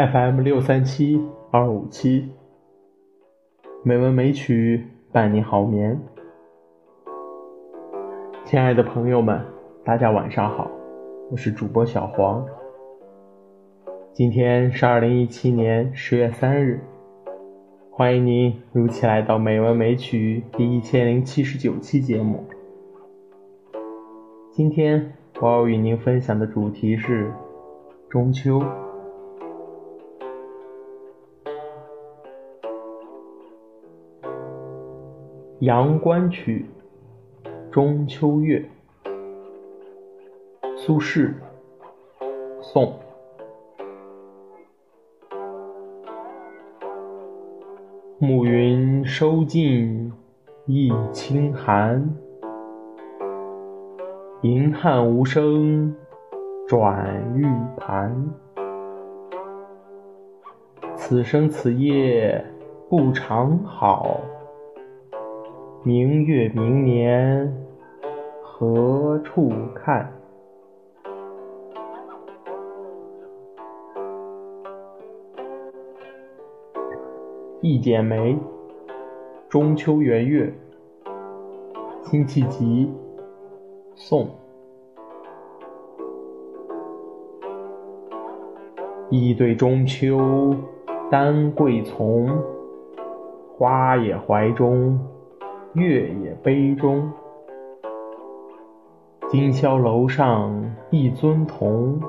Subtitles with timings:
[0.00, 1.20] FM 六三七
[1.50, 2.26] 二五七，
[3.82, 6.00] 美文美曲伴你好眠。
[8.46, 9.38] 亲爱的朋友们，
[9.84, 10.70] 大家晚上好，
[11.30, 12.46] 我是主播小黄。
[14.14, 16.80] 今天是二零一七年十月三日，
[17.90, 22.42] 欢迎您如期来到《美文美曲》第一千零七十九期节目。
[24.50, 27.30] 今天我要与您分享的主题是
[28.08, 28.60] 中秋。
[35.60, 36.64] 《阳关曲·
[37.70, 38.66] 中秋月》
[40.78, 41.34] 苏轼，
[42.62, 42.98] 宋。
[48.18, 50.10] 暮云收尽
[50.64, 52.10] 一清寒，
[54.40, 55.94] 银汉无声
[56.66, 58.30] 转玉盘。
[60.96, 62.42] 此生此夜
[62.88, 64.22] 不长好。
[65.82, 67.50] 明月明年
[68.42, 70.12] 何处看？
[77.62, 78.34] 《一剪梅》
[79.48, 80.52] 中秋圆月，
[82.02, 82.92] 辛弃疾，
[83.94, 84.28] 宋。
[89.08, 90.54] 一对中秋
[91.10, 92.28] 丹桂丛，
[93.56, 95.00] 花也怀中。
[95.74, 97.12] 月也杯中，
[99.28, 102.00] 今宵楼上一尊同。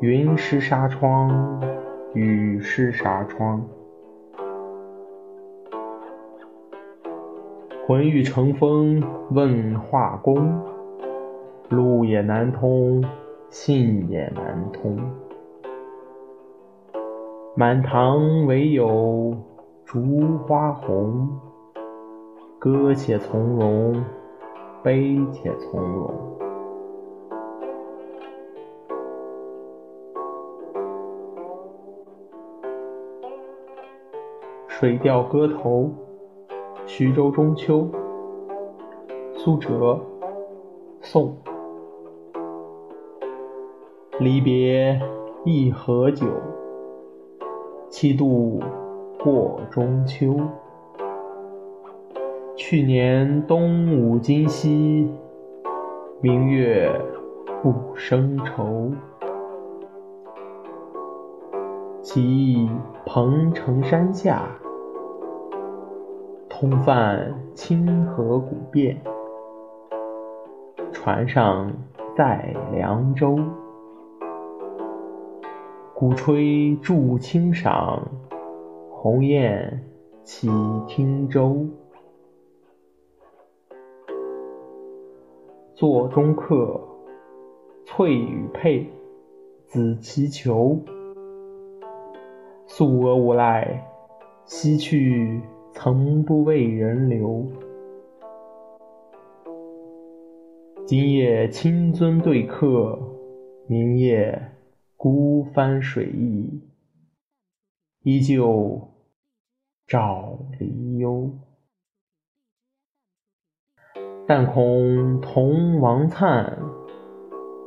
[0.00, 1.60] 云湿纱窗，
[2.14, 3.62] 雨湿纱窗。
[7.86, 9.02] 魂欲乘风
[9.32, 10.58] 问画工，
[11.68, 13.04] 路也难通，
[13.50, 14.98] 信也难通。
[17.54, 19.34] 满堂唯有
[19.84, 21.28] 烛花红。
[22.68, 24.04] 歌且从容，
[24.82, 26.10] 悲且从容。
[34.68, 35.82] 《水调歌头·
[36.86, 37.82] 徐州中秋》
[39.32, 40.00] 苏辙，
[41.00, 41.36] 宋。
[44.18, 45.00] 离别
[45.44, 46.26] 一何久，
[47.88, 48.58] 七度
[49.22, 50.34] 过中秋。
[52.58, 55.06] 去年冬午今夕，
[56.22, 56.90] 明月
[57.62, 58.90] 不生愁。
[62.00, 62.66] 起忆
[63.04, 64.48] 彭城山下，
[66.48, 68.96] 通泛清河古汴。
[70.92, 71.70] 船上
[72.16, 73.38] 载凉州，
[75.94, 78.02] 鼓吹助清赏，
[78.90, 79.84] 鸿雁
[80.24, 80.48] 起
[80.88, 81.66] 汀洲。
[85.76, 86.80] 座中客，
[87.84, 88.86] 翠羽佩，
[89.66, 90.82] 紫其裘。
[92.66, 93.86] 素娥无赖，
[94.46, 95.38] 西去
[95.74, 97.46] 曾不为人留。
[100.86, 102.98] 今夜清尊对客，
[103.66, 104.52] 明夜
[104.96, 106.58] 孤帆水驿，
[108.02, 108.80] 依旧
[109.86, 111.30] 照离忧。
[114.28, 116.52] 但恐同王粲，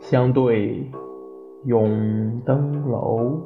[0.00, 0.86] 相对
[1.64, 3.40] 永登楼。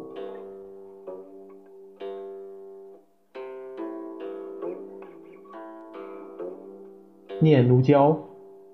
[7.38, 8.10] 《念奴娇·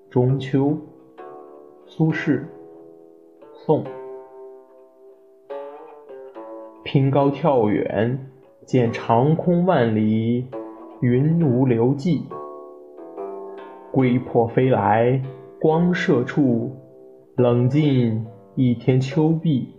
[0.09, 0.69] 中秋》
[1.85, 2.41] 苏轼，
[3.53, 3.83] 宋。
[6.83, 8.31] 凭高眺远，
[8.65, 10.47] 见长空万里，
[11.01, 12.23] 云无留迹。
[13.93, 15.21] 归魄飞来，
[15.61, 16.71] 光射处，
[17.35, 18.25] 冷尽
[18.55, 19.71] 一天秋碧。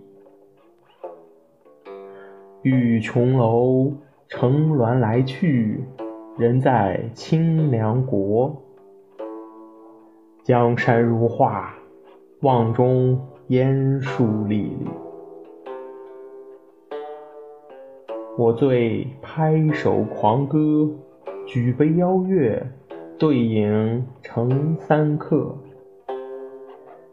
[2.63, 3.93] 欲琼楼
[4.29, 5.83] 乘鸾来去，
[6.39, 8.63] 人在清凉国。
[10.45, 11.75] 江山如画，
[12.43, 14.89] 望中烟树历历。
[18.39, 20.89] 我醉拍手狂歌，
[21.49, 22.65] 举杯邀月。
[23.17, 25.57] 对影成三客，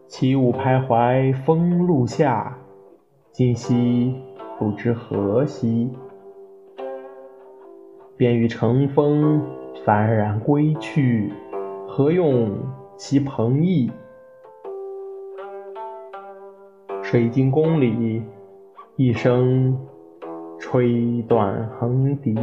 [0.08, 2.58] 起舞徘徊风露下，
[3.32, 4.16] 今夕
[4.58, 5.92] 不知何夕。
[8.18, 9.42] 便欲乘风
[9.86, 11.32] 幡然归去，
[11.88, 12.50] 何用
[12.98, 13.92] 其蓬翳？
[17.04, 18.24] 水晶宫里
[18.96, 19.78] 一声
[20.58, 22.34] 吹断横笛。《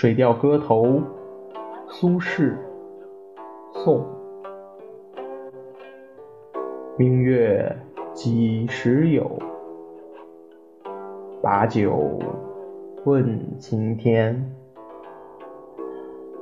[0.00, 0.84] 水调歌头·
[1.88, 2.52] 苏轼》
[3.72, 4.06] 宋
[6.96, 7.76] 明月
[8.12, 9.28] 几时有？
[11.42, 12.16] 把酒
[13.04, 14.48] 问青天。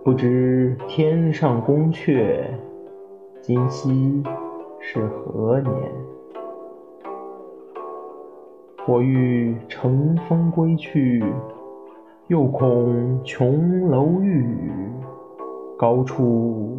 [0.05, 2.45] 不知天上宫阙，
[3.41, 4.23] 今夕
[4.81, 5.75] 是何年？
[8.87, 11.25] 我欲乘风归去。
[12.29, 14.91] 又恐琼楼玉宇，
[15.79, 16.77] 高处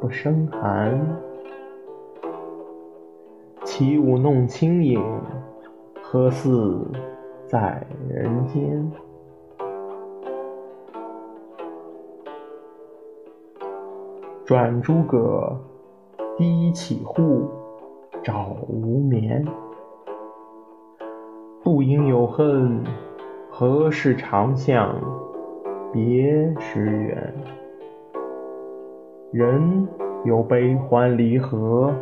[0.00, 1.00] 不胜寒。
[3.62, 5.00] 起舞弄清影，
[6.02, 6.84] 何似
[7.46, 8.90] 在人间？
[14.44, 15.56] 转朱阁，
[16.36, 17.48] 低绮户，
[18.24, 19.46] 照无眠。
[21.62, 22.82] 不应有恨。
[23.60, 24.94] 何事长向
[25.92, 27.34] 别时圆？
[29.32, 29.88] 人
[30.24, 31.92] 有悲欢离合，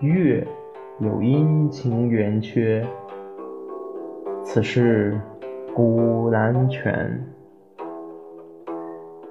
[0.00, 0.44] 月
[0.98, 2.84] 有阴晴圆缺。
[4.42, 5.16] 此事
[5.72, 7.24] 古难全。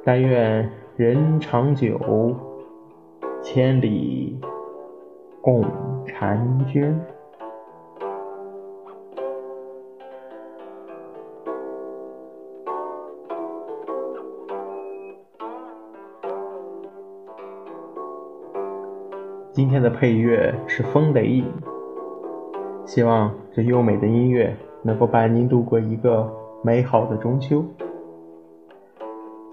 [0.06, 2.00] 但愿人长久，
[3.42, 4.40] 千里
[5.42, 5.66] 共
[6.06, 6.98] 婵娟。
[19.56, 21.46] 今天的配乐是风雷影，
[22.86, 24.54] 希望这优美的音乐
[24.84, 26.30] 能够伴您度过一个
[26.62, 27.64] 美好的中秋。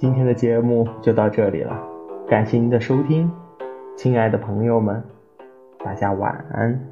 [0.01, 1.81] 今天的节目就到这里了，
[2.27, 3.31] 感谢您的收听，
[3.95, 5.01] 亲爱的朋友们，
[5.85, 6.85] 大家晚安。